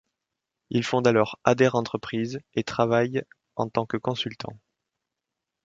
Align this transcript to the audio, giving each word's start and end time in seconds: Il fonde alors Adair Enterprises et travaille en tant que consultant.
Il 0.71 0.83
fonde 0.83 1.05
alors 1.05 1.37
Adair 1.43 1.75
Enterprises 1.75 2.39
et 2.55 2.63
travaille 2.63 3.23
en 3.55 3.69
tant 3.69 3.85
que 3.85 3.97
consultant. 3.97 4.57